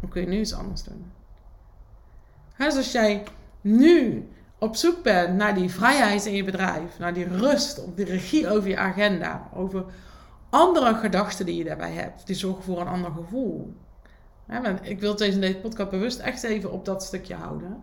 dan 0.00 0.10
kun 0.10 0.20
je 0.20 0.28
nu 0.28 0.40
iets 0.40 0.54
anders 0.54 0.82
doen. 0.82 1.12
dus 2.56 2.76
als 2.76 2.92
jij 2.92 3.22
nu 3.60 4.28
op 4.58 4.76
zoek 4.76 5.02
bent 5.02 5.36
naar 5.36 5.54
die 5.54 5.70
vrijheid 5.70 6.26
in 6.26 6.34
je 6.34 6.44
bedrijf, 6.44 6.98
naar 6.98 7.14
die 7.14 7.28
rust, 7.28 7.84
op 7.84 7.96
die 7.96 8.04
regie 8.04 8.48
over 8.48 8.68
je 8.68 8.76
agenda, 8.76 9.48
over 9.54 9.84
andere 10.50 10.94
gedachten 10.94 11.46
die 11.46 11.56
je 11.56 11.64
daarbij 11.64 11.92
hebt, 11.92 12.26
die 12.26 12.36
zorgen 12.36 12.62
voor 12.62 12.80
een 12.80 12.86
ander 12.86 13.10
gevoel. 13.10 13.74
Ik 14.82 15.00
wil 15.00 15.16
deze, 15.16 15.58
podcast 15.62 15.90
bewust 15.90 16.18
echt 16.18 16.42
even 16.42 16.72
op 16.72 16.84
dat 16.84 17.02
stukje 17.02 17.34
houden. 17.34 17.82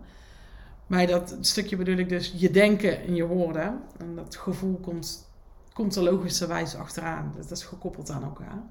Maar 0.86 1.06
dat 1.06 1.36
stukje 1.40 1.76
bedoel 1.76 1.96
ik 1.96 2.08
dus 2.08 2.34
je 2.36 2.50
denken 2.50 3.02
en 3.02 3.14
je 3.14 3.26
woorden. 3.26 3.80
En 3.98 4.14
dat 4.14 4.36
gevoel 4.36 4.78
komt, 4.82 5.30
komt 5.72 5.96
er 5.96 6.02
logischerwijs 6.02 6.76
achteraan. 6.76 7.34
Dat 7.36 7.50
is 7.50 7.64
gekoppeld 7.64 8.10
aan 8.10 8.22
elkaar. 8.22 8.62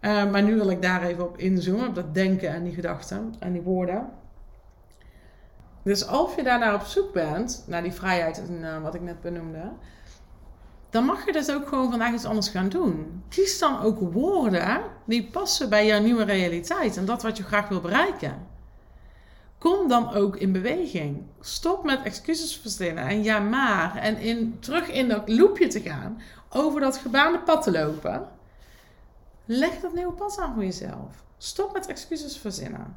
Uh, 0.00 0.30
maar 0.30 0.42
nu 0.42 0.54
wil 0.54 0.70
ik 0.70 0.82
daar 0.82 1.02
even 1.02 1.24
op 1.24 1.38
inzoomen, 1.38 1.88
op 1.88 1.94
dat 1.94 2.14
denken 2.14 2.48
en 2.48 2.64
die 2.64 2.74
gedachten 2.74 3.34
en 3.38 3.52
die 3.52 3.62
woorden. 3.62 4.08
Dus 5.82 6.06
als 6.06 6.34
je 6.34 6.42
daarnaar 6.42 6.74
op 6.74 6.82
zoek 6.82 7.12
bent, 7.12 7.64
naar 7.66 7.82
die 7.82 7.92
vrijheid 7.92 8.42
en 8.48 8.54
uh, 8.54 8.82
wat 8.82 8.94
ik 8.94 9.00
net 9.00 9.20
benoemde, 9.20 9.70
dan 10.94 11.04
mag 11.04 11.26
je 11.26 11.32
dus 11.32 11.50
ook 11.50 11.68
gewoon 11.68 11.90
vandaag 11.90 12.12
iets 12.12 12.24
anders 12.24 12.48
gaan 12.48 12.68
doen. 12.68 13.22
Kies 13.28 13.58
dan 13.58 13.80
ook 13.80 13.98
woorden 14.12 14.82
die 15.06 15.30
passen 15.30 15.68
bij 15.68 15.86
jouw 15.86 16.00
nieuwe 16.00 16.24
realiteit 16.24 16.96
en 16.96 17.04
dat 17.04 17.22
wat 17.22 17.36
je 17.36 17.42
graag 17.42 17.68
wil 17.68 17.80
bereiken. 17.80 18.46
Kom 19.58 19.88
dan 19.88 20.12
ook 20.12 20.36
in 20.36 20.52
beweging. 20.52 21.22
Stop 21.40 21.84
met 21.84 22.02
excuses 22.02 22.56
verzinnen 22.56 23.06
en 23.06 23.22
ja 23.22 23.38
maar. 23.38 23.96
En 23.96 24.18
in, 24.18 24.56
terug 24.60 24.88
in 24.88 25.08
dat 25.08 25.28
loopje 25.28 25.66
te 25.66 25.80
gaan. 25.80 26.20
Over 26.48 26.80
dat 26.80 26.96
gebaande 26.96 27.38
pad 27.38 27.62
te 27.62 27.70
lopen. 27.70 28.28
Leg 29.44 29.80
dat 29.80 29.94
nieuwe 29.94 30.12
pad 30.12 30.38
aan 30.38 30.54
voor 30.54 30.64
jezelf. 30.64 31.24
Stop 31.38 31.72
met 31.72 31.86
excuses 31.86 32.38
verzinnen. 32.38 32.96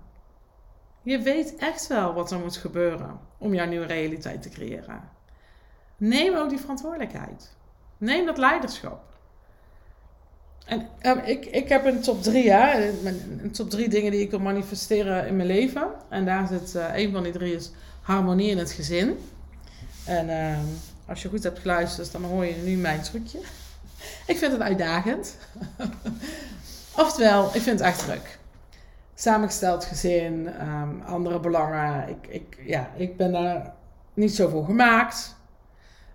Je 1.02 1.20
weet 1.20 1.56
echt 1.56 1.88
wel 1.88 2.14
wat 2.14 2.32
er 2.32 2.40
moet 2.40 2.58
gebeuren 2.58 3.20
om 3.38 3.54
jouw 3.54 3.68
nieuwe 3.68 3.86
realiteit 3.86 4.42
te 4.42 4.50
creëren. 4.50 5.10
Neem 5.98 6.36
ook 6.36 6.50
die 6.50 6.60
verantwoordelijkheid. 6.60 7.57
Neem 7.98 8.26
dat 8.26 8.38
leiderschap. 8.38 9.08
En 10.66 10.88
um, 11.02 11.18
ik, 11.18 11.46
ik 11.46 11.70
heb 11.70 11.86
een 11.86 12.02
top 12.02 12.24
drie, 12.24 12.52
hè? 12.52 12.90
Een 13.42 13.52
top 13.52 13.70
drie 13.70 13.90
dingen 13.90 14.12
die 14.12 14.22
ik 14.22 14.30
wil 14.30 14.40
manifesteren 14.40 15.28
in 15.28 15.36
mijn 15.36 15.48
leven. 15.48 15.88
En 16.10 16.26
daar 16.26 16.48
zit 16.48 16.76
uh, 16.76 16.86
een 16.94 17.12
van 17.12 17.24
die 17.24 17.32
drie 17.32 17.56
is 17.56 17.72
harmonie 18.02 18.50
in 18.50 18.58
het 18.58 18.72
gezin. 18.72 19.18
En 20.06 20.30
uh, 20.30 20.58
als 21.10 21.22
je 21.22 21.30
goed 21.30 21.44
hebt 21.44 21.60
geluisterd, 21.60 22.12
dan 22.12 22.24
hoor 22.24 22.46
je 22.46 22.56
nu 22.56 22.76
mijn 22.76 23.02
trucje. 23.02 23.40
Ik 24.28 24.38
vind 24.38 24.52
het 24.52 24.62
uitdagend. 24.62 25.36
Oftewel, 26.96 27.46
ik 27.46 27.62
vind 27.62 27.80
het 27.80 27.88
echt 27.88 28.00
druk. 28.00 28.40
Samengesteld 29.16 29.86
gezin, 29.86 30.54
um, 30.62 31.02
andere 31.02 31.40
belangen. 31.40 32.10
Ik, 32.10 32.28
ik, 32.28 32.58
ja, 32.66 32.90
ik 32.96 33.18
ben 33.18 33.32
daar 33.32 33.74
niet 34.14 34.36
zo 34.36 34.50
voor 34.50 34.66
gemaakt. 34.66 35.36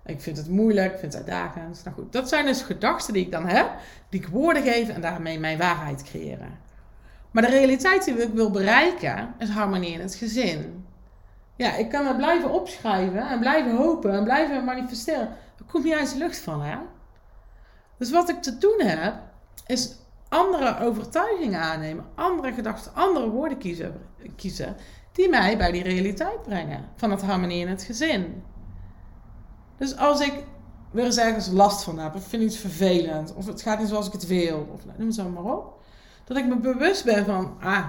Ik 0.04 0.20
vind 0.20 0.36
het 0.36 0.48
moeilijk, 0.48 0.92
ik 0.92 0.98
vind 0.98 1.12
het 1.12 1.22
uitdagend. 1.22 1.80
Nou 1.84 1.96
goed, 1.96 2.12
dat 2.12 2.28
zijn 2.28 2.46
dus 2.46 2.62
gedachten 2.62 3.12
die 3.12 3.24
ik 3.24 3.32
dan 3.32 3.48
heb, 3.48 3.70
die 4.08 4.20
ik 4.20 4.28
woorden 4.28 4.62
geef 4.62 4.88
en 4.88 5.00
daarmee 5.00 5.38
mijn 5.38 5.58
waarheid 5.58 6.02
creëren. 6.02 6.58
Maar 7.30 7.42
de 7.42 7.48
realiteit 7.48 8.04
die 8.04 8.22
ik 8.22 8.32
wil 8.34 8.50
bereiken 8.50 9.34
is 9.38 9.48
harmonie 9.48 9.92
in 9.92 10.00
het 10.00 10.14
gezin. 10.14 10.86
Ja, 11.56 11.76
ik 11.76 11.88
kan 11.88 12.06
het 12.06 12.16
blijven 12.16 12.50
opschrijven 12.50 13.28
en 13.28 13.38
blijven 13.40 13.76
hopen 13.76 14.12
en 14.12 14.24
blijven 14.24 14.64
manifesteren. 14.64 15.28
Er 15.58 15.64
komt 15.70 15.84
niet 15.84 15.94
uit 15.94 16.12
de 16.12 16.18
lucht 16.18 16.38
van, 16.38 16.62
hè? 16.62 16.76
Dus 17.98 18.10
wat 18.10 18.28
ik 18.28 18.42
te 18.42 18.58
doen 18.58 18.80
heb, 18.80 19.14
is 19.66 19.96
andere 20.28 20.78
overtuigingen 20.80 21.60
aannemen, 21.60 22.04
andere 22.14 22.52
gedachten, 22.52 22.94
andere 22.94 23.30
woorden 23.30 23.58
kiezen, 23.58 24.00
kiezen 24.36 24.76
die 25.12 25.28
mij 25.28 25.56
bij 25.56 25.72
die 25.72 25.82
realiteit 25.82 26.42
brengen 26.42 26.88
van 26.96 27.10
het 27.10 27.22
harmonie 27.22 27.60
in 27.60 27.68
het 27.68 27.82
gezin. 27.82 28.42
Dus 29.82 29.96
als 29.96 30.20
ik 30.20 30.32
weer 30.90 31.04
eens 31.04 31.18
ergens 31.18 31.48
last 31.48 31.84
van 31.84 31.98
heb, 31.98 32.14
of 32.14 32.28
vind 32.28 32.42
iets 32.42 32.56
vervelend, 32.56 33.34
of 33.34 33.46
het 33.46 33.62
gaat 33.62 33.78
niet 33.78 33.88
zoals 33.88 34.06
ik 34.06 34.12
het 34.12 34.26
wil, 34.26 34.68
of 34.74 34.84
noem 34.96 35.06
het 35.06 35.14
zo 35.14 35.28
maar 35.28 35.44
op, 35.44 35.82
dat 36.24 36.36
ik 36.36 36.46
me 36.46 36.56
bewust 36.56 37.04
ben 37.04 37.24
van, 37.24 37.56
ah, 37.60 37.86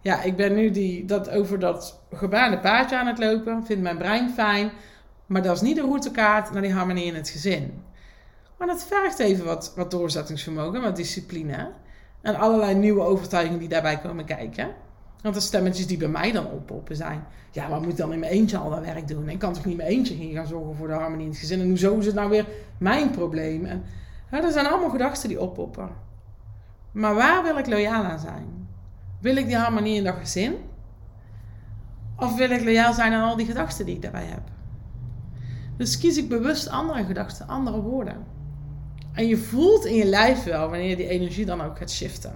ja, 0.00 0.22
ik 0.22 0.36
ben 0.36 0.54
nu 0.54 0.70
die, 0.70 1.04
dat 1.04 1.30
over 1.30 1.58
dat 1.58 2.00
gebaande 2.12 2.58
paadje 2.58 2.98
aan 2.98 3.06
het 3.06 3.18
lopen, 3.18 3.64
vind 3.66 3.82
mijn 3.82 3.98
brein 3.98 4.30
fijn, 4.30 4.70
maar 5.26 5.42
dat 5.42 5.56
is 5.56 5.62
niet 5.62 5.76
de 5.76 5.82
routekaart 5.82 6.52
naar 6.52 6.62
die 6.62 6.72
harmonie 6.72 7.04
in 7.04 7.14
het 7.14 7.28
gezin. 7.28 7.84
Maar 8.58 8.66
dat 8.66 8.84
vergt 8.84 9.18
even 9.18 9.44
wat, 9.44 9.72
wat 9.76 9.90
doorzettingsvermogen, 9.90 10.82
wat 10.82 10.96
discipline 10.96 11.70
en 12.22 12.34
allerlei 12.34 12.74
nieuwe 12.74 13.02
overtuigingen 13.02 13.58
die 13.58 13.68
daarbij 13.68 13.98
komen 13.98 14.24
kijken. 14.24 14.74
Want 15.22 15.34
de 15.34 15.40
stemmetjes 15.40 15.86
die 15.86 15.96
bij 15.96 16.08
mij 16.08 16.32
dan 16.32 16.46
oppoppen 16.46 16.96
zijn. 16.96 17.24
Ja, 17.50 17.68
maar 17.68 17.80
moet 17.80 17.96
dan 17.96 18.12
in 18.12 18.18
mijn 18.18 18.32
eentje 18.32 18.56
al 18.56 18.70
dat 18.70 18.80
werk 18.80 19.08
doen? 19.08 19.28
Ik 19.28 19.38
kan 19.38 19.52
toch 19.52 19.64
niet 19.64 19.76
mijn 19.76 19.88
eentje 19.88 20.32
gaan 20.32 20.46
zorgen 20.46 20.74
voor 20.74 20.86
de 20.86 20.92
harmonie 20.92 21.24
in 21.24 21.30
het 21.30 21.38
gezin? 21.40 21.60
En 21.60 21.68
hoezo 21.68 21.98
is 21.98 22.06
het 22.06 22.14
nou 22.14 22.30
weer 22.30 22.46
mijn 22.78 23.10
probleem? 23.10 23.64
En 23.64 23.82
er 24.30 24.52
zijn 24.52 24.66
allemaal 24.66 24.90
gedachten 24.90 25.28
die 25.28 25.40
oppoppen. 25.40 25.88
Maar 26.92 27.14
waar 27.14 27.42
wil 27.42 27.58
ik 27.58 27.66
loyaal 27.66 28.04
aan 28.04 28.18
zijn? 28.18 28.68
Wil 29.20 29.36
ik 29.36 29.46
die 29.46 29.56
harmonie 29.56 29.96
in 29.96 30.04
dat 30.04 30.16
gezin? 30.18 30.54
Of 32.16 32.36
wil 32.36 32.50
ik 32.50 32.64
loyaal 32.64 32.92
zijn 32.92 33.12
aan 33.12 33.28
al 33.28 33.36
die 33.36 33.46
gedachten 33.46 33.86
die 33.86 33.94
ik 33.94 34.02
daarbij 34.02 34.26
heb? 34.26 34.42
Dus 35.76 35.98
kies 35.98 36.16
ik 36.16 36.28
bewust 36.28 36.68
andere 36.68 37.04
gedachten, 37.04 37.48
andere 37.48 37.80
woorden. 37.80 38.16
En 39.12 39.26
je 39.26 39.36
voelt 39.36 39.84
in 39.84 39.94
je 39.94 40.04
lijf 40.04 40.44
wel 40.44 40.68
wanneer 40.68 40.96
die 40.96 41.08
energie 41.08 41.46
dan 41.46 41.60
ook 41.60 41.78
gaat 41.78 41.90
shiften 41.90 42.34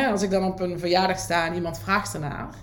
als 0.00 0.22
ik 0.22 0.30
dan 0.30 0.44
op 0.44 0.60
een 0.60 0.78
verjaardag 0.78 1.18
sta 1.18 1.46
en 1.46 1.54
iemand 1.54 1.78
vraagt 1.78 2.14
ernaar, 2.14 2.54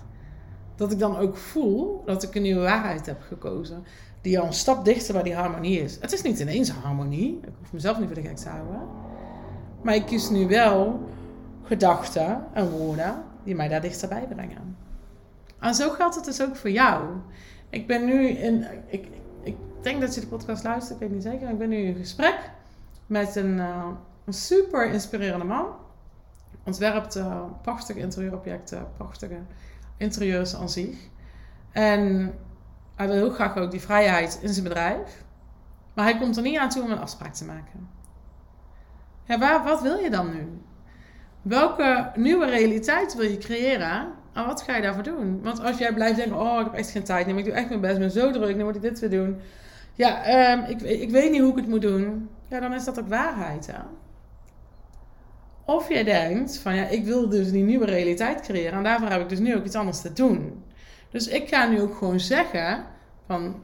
dat 0.76 0.92
ik 0.92 0.98
dan 0.98 1.16
ook 1.16 1.36
voel 1.36 2.02
dat 2.04 2.22
ik 2.22 2.34
een 2.34 2.42
nieuwe 2.42 2.62
waarheid 2.62 3.06
heb 3.06 3.22
gekozen. 3.22 3.84
Die 4.20 4.40
al 4.40 4.46
een 4.46 4.52
stap 4.52 4.84
dichter 4.84 5.14
bij 5.14 5.22
die 5.22 5.34
harmonie 5.34 5.80
is. 5.80 5.98
Het 6.00 6.12
is 6.12 6.22
niet 6.22 6.40
ineens 6.40 6.70
harmonie. 6.70 7.38
Ik 7.42 7.52
hoef 7.58 7.72
mezelf 7.72 7.98
niet 7.98 8.06
voor 8.06 8.22
de 8.22 8.28
gek 8.28 8.36
te 8.36 8.48
houden. 8.48 8.80
Maar 9.82 9.94
ik 9.94 10.06
kies 10.06 10.30
nu 10.30 10.46
wel 10.46 11.08
gedachten 11.62 12.44
en 12.52 12.70
woorden 12.70 13.22
die 13.44 13.54
mij 13.54 13.68
daar 13.68 13.80
dichterbij 13.80 14.26
brengen. 14.34 14.76
En 15.58 15.74
zo 15.74 15.90
geldt 15.90 16.14
het 16.14 16.24
dus 16.24 16.42
ook 16.42 16.56
voor 16.56 16.70
jou. 16.70 17.04
Ik 17.70 17.86
ben 17.86 18.04
nu 18.04 18.28
in. 18.28 18.66
Ik, 18.86 19.06
ik 19.42 19.56
denk 19.80 20.00
dat 20.00 20.14
je 20.14 20.20
de 20.20 20.26
podcast 20.26 20.64
luistert, 20.64 21.00
ik 21.00 21.08
weet 21.08 21.14
niet 21.14 21.22
zeker. 21.22 21.50
Ik 21.50 21.58
ben 21.58 21.68
nu 21.68 21.76
in 21.76 21.94
gesprek 21.94 22.50
met 23.06 23.36
een, 23.36 23.56
uh, 23.56 23.86
een 24.24 24.32
super 24.32 24.92
inspirerende 24.92 25.44
man 25.44 25.66
ontwerpt 26.70 27.16
uh, 27.16 27.42
prachtige 27.62 27.98
interieurobjecten, 27.98 28.86
prachtige 28.96 29.38
interieurs 29.96 30.54
aan 30.54 30.68
zich. 30.68 30.96
En 31.72 32.32
hij 32.94 33.06
wil 33.06 33.16
heel 33.16 33.30
graag 33.30 33.56
ook 33.56 33.70
die 33.70 33.80
vrijheid 33.80 34.38
in 34.42 34.48
zijn 34.48 34.64
bedrijf. 34.64 35.24
Maar 35.94 36.04
hij 36.04 36.18
komt 36.18 36.36
er 36.36 36.42
niet 36.42 36.58
aan 36.58 36.68
toe 36.68 36.82
om 36.82 36.90
een 36.90 36.98
afspraak 36.98 37.34
te 37.34 37.44
maken. 37.44 37.88
Ja, 39.24 39.64
wat 39.64 39.82
wil 39.82 39.96
je 39.96 40.10
dan 40.10 40.30
nu? 40.30 40.60
Welke 41.42 42.10
nieuwe 42.14 42.46
realiteit 42.46 43.14
wil 43.14 43.26
je 43.26 43.38
creëren? 43.38 44.08
En 44.32 44.46
wat 44.46 44.62
ga 44.62 44.76
je 44.76 44.82
daarvoor 44.82 45.02
doen? 45.02 45.42
Want 45.42 45.60
als 45.60 45.78
jij 45.78 45.94
blijft 45.94 46.16
denken, 46.16 46.40
oh, 46.40 46.58
ik 46.58 46.64
heb 46.64 46.74
echt 46.74 46.90
geen 46.90 47.04
tijd. 47.04 47.26
Nee, 47.26 47.36
ik 47.36 47.44
doe 47.44 47.54
echt 47.54 47.68
mijn 47.68 47.80
best, 47.80 47.94
ik 47.94 48.00
ben 48.00 48.10
zo 48.10 48.30
druk, 48.30 48.56
nu 48.56 48.64
moet 48.64 48.76
ik 48.76 48.82
dit 48.82 48.98
weer 48.98 49.10
doen. 49.10 49.40
Ja, 49.94 50.52
um, 50.52 50.64
ik, 50.64 50.80
ik 50.80 51.10
weet 51.10 51.30
niet 51.30 51.40
hoe 51.40 51.50
ik 51.50 51.56
het 51.56 51.68
moet 51.68 51.82
doen. 51.82 52.28
Ja, 52.48 52.60
dan 52.60 52.74
is 52.74 52.84
dat 52.84 53.00
ook 53.00 53.08
waarheid, 53.08 53.66
hè? 53.66 53.82
Of 55.64 55.88
jij 55.88 56.04
denkt 56.04 56.58
van 56.58 56.74
ja, 56.74 56.86
ik 56.86 57.04
wil 57.04 57.28
dus 57.28 57.50
die 57.50 57.64
nieuwe 57.64 57.84
realiteit 57.84 58.40
creëren 58.40 58.72
en 58.78 58.82
daarvoor 58.82 59.08
heb 59.08 59.20
ik 59.20 59.28
dus 59.28 59.38
nu 59.38 59.56
ook 59.56 59.64
iets 59.64 59.74
anders 59.74 60.00
te 60.00 60.12
doen. 60.12 60.64
Dus 61.10 61.28
ik 61.28 61.48
ga 61.48 61.66
nu 61.66 61.80
ook 61.80 61.94
gewoon 61.94 62.20
zeggen 62.20 62.84
van 63.26 63.62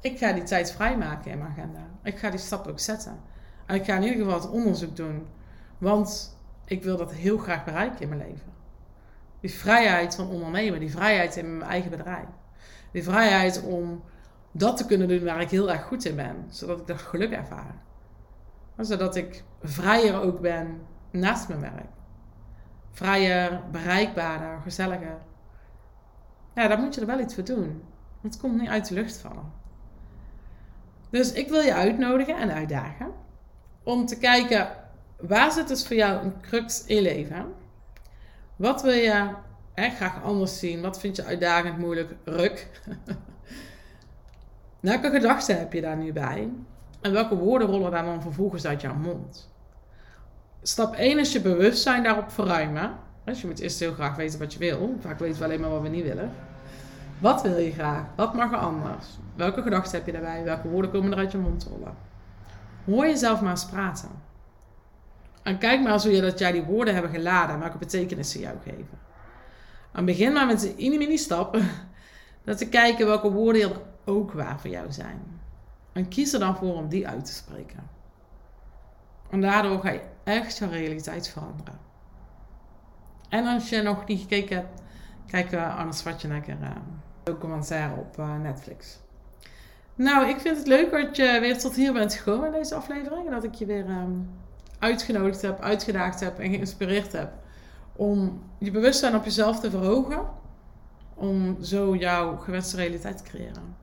ik 0.00 0.18
ga 0.18 0.32
die 0.32 0.42
tijd 0.42 0.72
vrijmaken 0.72 1.30
in 1.30 1.38
mijn 1.38 1.50
agenda. 1.50 1.80
Ik 2.02 2.18
ga 2.18 2.30
die 2.30 2.38
stap 2.38 2.66
ook 2.66 2.80
zetten. 2.80 3.20
En 3.66 3.74
ik 3.74 3.84
ga 3.84 3.96
in 3.96 4.02
ieder 4.02 4.18
geval 4.18 4.40
het 4.40 4.50
onderzoek 4.50 4.96
doen. 4.96 5.26
Want 5.78 6.38
ik 6.64 6.82
wil 6.82 6.96
dat 6.96 7.12
heel 7.12 7.38
graag 7.38 7.64
bereiken 7.64 8.00
in 8.00 8.08
mijn 8.08 8.20
leven. 8.20 8.52
Die 9.40 9.50
vrijheid 9.50 10.14
van 10.14 10.28
ondernemen, 10.28 10.80
die 10.80 10.90
vrijheid 10.90 11.36
in 11.36 11.56
mijn 11.56 11.70
eigen 11.70 11.90
bedrijf. 11.90 12.26
Die 12.92 13.02
vrijheid 13.02 13.62
om 13.62 14.02
dat 14.52 14.76
te 14.76 14.86
kunnen 14.86 15.08
doen 15.08 15.24
waar 15.24 15.40
ik 15.40 15.50
heel 15.50 15.70
erg 15.70 15.82
goed 15.84 16.04
in 16.04 16.16
ben. 16.16 16.46
Zodat 16.48 16.80
ik 16.80 16.86
dat 16.86 16.98
geluk 16.98 17.32
ervaar. 17.32 17.74
Zodat 18.76 19.16
ik 19.16 19.44
vrijer 19.62 20.20
ook 20.20 20.40
ben 20.40 20.80
naast 21.12 21.48
mijn 21.48 21.60
werk. 21.60 21.90
Vrijer, 22.90 23.60
bereikbaarder, 23.70 24.60
gezelliger. 24.62 25.18
Ja, 26.54 26.68
daar 26.68 26.78
moet 26.78 26.94
je 26.94 27.00
er 27.00 27.06
wel 27.06 27.20
iets 27.20 27.34
voor 27.34 27.44
doen. 27.44 27.82
Het 28.20 28.38
komt 28.38 28.60
niet 28.60 28.68
uit 28.68 28.88
de 28.88 28.94
lucht 28.94 29.16
vallen. 29.16 29.52
Dus 31.10 31.32
ik 31.32 31.48
wil 31.48 31.60
je 31.60 31.74
uitnodigen 31.74 32.36
en 32.36 32.52
uitdagen 32.52 33.12
om 33.82 34.06
te 34.06 34.18
kijken 34.18 34.68
waar 35.16 35.52
zit 35.52 35.68
dus 35.68 35.86
voor 35.86 35.96
jou 35.96 36.24
een 36.24 36.40
crux 36.40 36.84
in 36.84 36.96
je 36.96 37.02
leven. 37.02 37.52
Wat 38.56 38.82
wil 38.82 38.92
je 38.92 39.34
hè, 39.74 39.90
graag 39.90 40.22
anders 40.22 40.58
zien? 40.58 40.80
Wat 40.80 41.00
vind 41.00 41.16
je 41.16 41.24
uitdagend, 41.24 41.78
moeilijk, 41.78 42.14
ruk? 42.24 42.68
Welke 44.80 45.10
gedachten 45.10 45.58
heb 45.58 45.72
je 45.72 45.80
daar 45.80 45.96
nu 45.96 46.12
bij? 46.12 46.48
En 47.00 47.12
welke 47.12 47.36
woorden 47.36 47.68
rollen 47.68 47.90
daar 47.90 48.04
dan 48.04 48.22
vervolgens 48.22 48.66
uit 48.66 48.80
jouw 48.80 48.94
mond? 48.94 49.51
Stap 50.62 50.94
1 50.94 51.18
is 51.18 51.32
je 51.32 51.40
bewustzijn 51.40 52.02
daarop 52.02 52.30
verruimen. 52.30 52.90
Dus 53.24 53.40
je 53.40 53.46
moet 53.46 53.58
eerst 53.58 53.80
heel 53.80 53.92
graag 53.92 54.16
weten 54.16 54.38
wat 54.38 54.52
je 54.52 54.58
wil. 54.58 54.96
Vaak 55.00 55.18
weten 55.18 55.38
we 55.38 55.44
alleen 55.44 55.60
maar 55.60 55.70
wat 55.70 55.82
we 55.82 55.88
niet 55.88 56.04
willen. 56.04 56.30
Wat 57.18 57.42
wil 57.42 57.58
je 57.58 57.72
graag? 57.72 58.04
Wat 58.16 58.34
mag 58.34 58.52
er 58.52 58.58
anders? 58.58 59.06
Welke 59.34 59.62
gedachten 59.62 59.96
heb 59.96 60.06
je 60.06 60.12
daarbij? 60.12 60.44
Welke 60.44 60.68
woorden 60.68 60.90
komen 60.90 61.12
er 61.12 61.18
uit 61.18 61.32
je 61.32 61.38
mond 61.38 61.64
rollen? 61.70 61.94
Hoor 62.84 63.06
jezelf 63.06 63.40
maar 63.40 63.50
eens 63.50 63.66
praten. 63.66 64.08
En 65.42 65.58
kijk 65.58 65.80
maar 65.80 65.92
eens 65.92 66.04
hoe 66.04 66.12
je 66.12 66.20
dat 66.20 66.38
jij 66.38 66.52
die 66.52 66.62
woorden 66.62 66.94
hebben 66.94 67.12
geladen 67.12 67.54
en 67.54 67.60
welke 67.60 67.78
betekenis 67.78 68.30
ze 68.30 68.38
jou 68.38 68.56
geven. 68.64 68.98
En 69.92 70.04
begin 70.04 70.32
maar 70.32 70.46
met 70.46 70.60
de 70.60 70.74
mini 70.76 71.16
stappen. 71.16 71.68
Dat 72.44 72.58
te 72.58 72.68
kijken 72.68 73.06
welke 73.06 73.30
woorden 73.30 73.62
er 73.62 73.80
ook 74.04 74.32
waar 74.32 74.60
voor 74.60 74.70
jou 74.70 74.92
zijn. 74.92 75.40
En 75.92 76.08
kies 76.08 76.32
er 76.32 76.40
dan 76.40 76.56
voor 76.56 76.74
om 76.74 76.88
die 76.88 77.08
uit 77.08 77.24
te 77.24 77.32
spreken. 77.32 77.88
En 79.32 79.40
daardoor 79.40 79.80
ga 79.80 79.90
je 79.90 80.00
echt 80.24 80.58
je 80.58 80.68
realiteit 80.68 81.28
veranderen. 81.28 81.78
En 83.28 83.46
als 83.46 83.68
je 83.68 83.82
nog 83.82 84.06
niet 84.06 84.20
gekeken 84.20 84.56
hebt, 84.56 84.82
Kijk 85.32 85.52
uh, 85.52 85.76
Arnold 85.76 85.94
Schwarzenegger 85.94 86.56
uh, 86.62 86.68
documentaire 87.22 87.94
op 87.94 88.18
uh, 88.18 88.40
Netflix. 88.40 88.98
Nou, 89.94 90.28
ik 90.28 90.40
vind 90.40 90.56
het 90.56 90.66
leuk 90.66 90.90
dat 90.90 91.16
je 91.16 91.38
weer 91.40 91.58
tot 91.58 91.74
hier 91.74 91.92
bent 91.92 92.14
gekomen 92.14 92.46
in 92.46 92.52
deze 92.52 92.74
aflevering. 92.74 93.30
Dat 93.30 93.44
ik 93.44 93.54
je 93.54 93.66
weer 93.66 93.88
um, 93.88 94.30
uitgenodigd 94.78 95.42
heb, 95.42 95.60
uitgedaagd 95.60 96.20
heb 96.20 96.38
en 96.38 96.50
geïnspireerd 96.50 97.12
heb 97.12 97.32
om 97.96 98.42
je 98.58 98.70
bewustzijn 98.70 99.14
op 99.14 99.24
jezelf 99.24 99.60
te 99.60 99.70
verhogen. 99.70 100.26
Om 101.14 101.62
zo 101.62 101.96
jouw 101.96 102.36
gewenste 102.36 102.76
realiteit 102.76 103.16
te 103.16 103.22
creëren. 103.22 103.76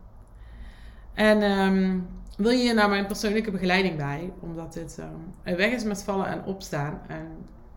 En 1.20 1.44
um, 1.44 2.08
wil 2.38 2.52
je 2.52 2.74
naar 2.74 2.90
mijn 2.90 3.06
persoonlijke 3.06 3.52
begeleiding 3.52 3.98
bij? 3.98 4.32
Omdat 4.40 4.74
dit 4.74 4.98
een 5.44 5.56
weg 5.56 5.72
is 5.72 5.84
met 5.84 6.04
vallen 6.04 6.28
en 6.28 6.44
opstaan. 6.44 7.02
En 7.08 7.28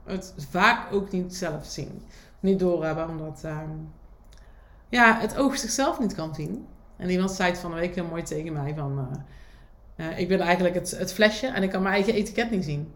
het 0.05 0.35
vaak 0.51 0.93
ook 0.93 1.11
niet 1.11 1.35
zelf 1.35 1.67
zien. 1.67 2.03
Niet 2.41 2.59
doorhebben, 2.59 3.09
omdat 3.09 3.43
um, 3.45 3.93
ja, 4.89 5.19
het 5.21 5.37
oog 5.37 5.59
zichzelf 5.59 6.01
niet 6.01 6.15
kan 6.15 6.35
zien. 6.35 6.67
En 6.97 7.11
iemand 7.11 7.31
zei 7.31 7.51
het 7.51 7.59
van 7.59 7.73
een 7.73 7.79
week 7.79 7.95
heel 7.95 8.07
mooi 8.07 8.23
tegen 8.23 8.53
mij 8.53 8.75
van... 8.77 9.09
Uh, 9.97 10.11
uh, 10.11 10.19
ik 10.19 10.29
ben 10.29 10.41
eigenlijk 10.41 10.75
het, 10.75 10.91
het 10.91 11.13
flesje 11.13 11.47
en 11.47 11.63
ik 11.63 11.71
kan 11.71 11.83
mijn 11.83 11.95
eigen 11.95 12.15
etiket 12.15 12.51
niet 12.51 12.65
zien. 12.65 12.93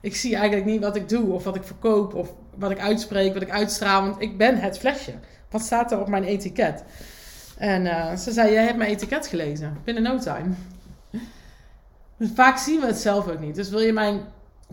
Ik 0.00 0.16
zie 0.16 0.36
eigenlijk 0.36 0.66
niet 0.66 0.80
wat 0.80 0.96
ik 0.96 1.08
doe 1.08 1.32
of 1.32 1.44
wat 1.44 1.56
ik 1.56 1.64
verkoop 1.64 2.14
of 2.14 2.32
wat 2.56 2.70
ik 2.70 2.78
uitspreek, 2.78 3.32
wat 3.32 3.42
ik 3.42 3.50
uitstraal. 3.50 4.02
Want 4.02 4.20
ik 4.20 4.38
ben 4.38 4.56
het 4.56 4.78
flesje. 4.78 5.14
Wat 5.50 5.62
staat 5.62 5.92
er 5.92 6.00
op 6.00 6.08
mijn 6.08 6.24
etiket? 6.24 6.84
En 7.60 7.84
uh, 7.84 8.16
ze 8.16 8.32
zei, 8.32 8.52
jij 8.52 8.64
hebt 8.64 8.76
mijn 8.76 8.90
etiket 8.90 9.26
gelezen. 9.26 9.76
Binnen 9.84 10.02
no 10.02 10.18
time. 10.18 10.54
Vaak 12.34 12.58
zien 12.58 12.80
we 12.80 12.86
het 12.86 12.96
zelf 12.96 13.28
ook 13.28 13.40
niet. 13.40 13.54
Dus 13.54 13.68
wil 13.68 13.80
je 13.80 13.92
mijn 13.92 14.20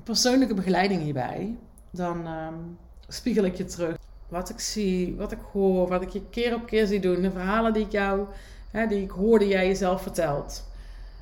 persoonlijke 0.03 0.53
begeleiding 0.53 1.01
hierbij, 1.01 1.55
dan 1.91 2.27
um, 2.27 2.77
spiegel 3.07 3.43
ik 3.43 3.55
je 3.55 3.65
terug. 3.65 3.97
Wat 4.27 4.49
ik 4.49 4.59
zie, 4.59 5.15
wat 5.15 5.31
ik 5.31 5.39
hoor, 5.51 5.87
wat 5.87 6.01
ik 6.01 6.09
je 6.09 6.21
keer 6.29 6.53
op 6.53 6.65
keer 6.65 6.87
zie 6.87 6.99
doen. 6.99 7.21
De 7.21 7.31
verhalen 7.31 7.73
die 7.73 7.85
ik 7.85 7.91
jou, 7.91 8.25
hè, 8.71 8.87
die 8.87 9.01
ik 9.01 9.11
hoorde 9.11 9.47
jij 9.47 9.67
jezelf 9.67 10.01
vertelt. 10.01 10.65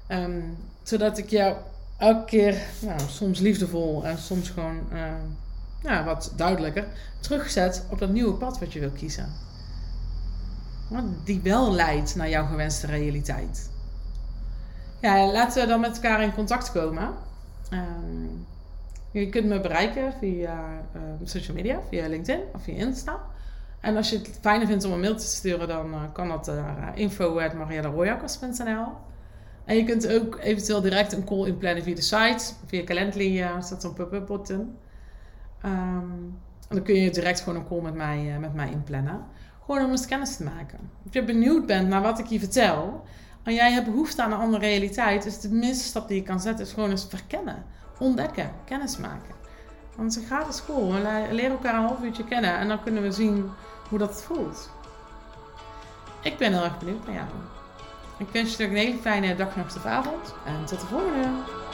Um, 0.10 0.58
zodat 0.84 1.18
ik 1.18 1.30
jou 1.30 1.56
elke 1.98 2.26
keer, 2.26 2.58
nou, 2.82 3.00
soms 3.10 3.40
liefdevol 3.40 4.06
en 4.06 4.18
soms 4.18 4.50
gewoon 4.50 4.80
nou, 5.84 6.06
wat 6.06 6.34
duidelijker, 6.36 6.88
terugzet 7.20 7.86
op 7.92 8.00
dat 8.00 8.10
nieuwe 8.10 8.34
pad 8.34 8.60
wat 8.60 8.74
je 8.74 8.80
wil 8.80 8.90
kiezen. 8.90 9.54
Die 11.24 11.42
wel 11.42 11.72
leidt 11.72 12.16
naar 12.16 12.30
jouw 12.30 12.46
gewenste 12.46 12.88
realiteit. 12.88 13.72
Ja, 15.02 15.32
laten 15.32 15.62
we 15.62 15.68
dan 15.68 15.80
met 15.80 15.96
elkaar 15.96 16.22
in 16.22 16.34
contact 16.34 16.72
komen. 16.72 17.14
Um, 17.74 18.46
je 19.12 19.30
kunt 19.30 19.46
me 19.46 19.62
bereiken 19.62 20.14
via 20.20 20.84
uh, 20.96 21.02
social 21.24 21.56
media, 21.56 21.80
via 21.90 22.08
LinkedIn 22.08 22.40
of 22.54 22.64
via 22.64 22.76
Insta. 22.76 23.20
En 23.80 23.96
als 23.96 24.10
je 24.10 24.18
het 24.18 24.38
fijner 24.42 24.68
vindt 24.68 24.86
om 24.86 24.92
een 24.92 25.00
mail 25.00 25.16
te 25.16 25.26
sturen, 25.26 25.68
dan 25.68 25.94
uh, 25.94 26.02
kan 26.14 26.28
dat 26.28 26.48
naar 28.58 28.68
uh. 28.68 28.88
En 29.66 29.76
je 29.76 29.84
kunt 29.84 30.08
ook 30.08 30.40
eventueel 30.42 30.82
direct 30.82 31.14
een 31.14 31.24
call 31.24 31.48
inplannen 31.48 31.84
via 31.84 31.96
de 31.96 32.02
site. 32.02 32.54
Via 32.66 32.84
Calendly 32.84 33.42
uh, 33.42 33.62
staat 33.62 33.82
zo'n 33.82 33.94
pop-up 33.94 34.28
button. 34.28 34.78
Um, 35.66 36.40
en 36.70 36.76
dan 36.76 36.84
kun 36.84 36.96
je 36.96 37.12
direct 37.12 37.40
gewoon 37.40 37.60
een 37.60 37.68
call 37.68 37.82
met 37.82 37.94
mij, 37.94 38.38
met 38.40 38.54
mij 38.54 38.70
inplannen. 38.70 39.26
Gewoon 39.66 39.86
om 39.86 39.92
eens 39.92 40.06
kennis 40.06 40.36
te 40.36 40.44
maken. 40.44 40.80
Als 41.04 41.14
je 41.14 41.24
benieuwd 41.24 41.66
bent 41.66 41.88
naar 41.88 42.02
wat 42.02 42.20
ik 42.20 42.26
je 42.26 42.40
vertel... 42.40 43.06
en 43.44 43.54
jij 43.54 43.72
hebt 43.72 43.86
behoefte 43.86 44.24
aan 44.24 44.32
een 44.32 44.38
andere 44.38 44.66
realiteit... 44.66 45.26
is 45.26 45.40
de 45.40 45.50
minste 45.50 45.84
stap 45.84 46.08
die 46.08 46.18
je 46.18 46.24
kan 46.24 46.40
zetten... 46.40 46.66
is 46.66 46.74
gewoon 46.74 46.90
eens 46.90 47.06
verkennen. 47.10 47.66
Ontdekken. 48.00 48.52
Kennis 48.66 48.98
maken. 48.98 49.36
Want 49.96 50.10
is 50.12 50.18
een 50.18 50.26
gratis 50.26 50.56
school. 50.56 50.92
We 50.92 51.28
leren 51.32 51.52
elkaar 51.52 51.76
een 51.76 51.86
half 51.86 52.04
uurtje 52.04 52.24
kennen... 52.24 52.58
en 52.58 52.68
dan 52.68 52.84
kunnen 52.84 53.02
we 53.02 53.12
zien 53.12 53.52
hoe 53.90 54.00
dat 54.00 54.24
voelt. 54.24 54.70
Ik 56.22 56.38
ben 56.38 56.54
heel 56.54 56.64
erg 56.64 56.80
benieuwd 56.80 57.06
naar 57.06 57.16
jou. 57.16 57.28
Ik 58.18 58.28
wens 58.32 58.58
je 58.58 58.64
een 58.64 58.76
hele 58.76 58.98
fijne 58.98 59.36
dag, 59.36 59.56
nacht 59.56 59.76
of 59.76 59.86
avond. 59.86 60.34
En 60.46 60.66
tot 60.66 60.80
de 60.80 60.86
volgende! 60.86 61.65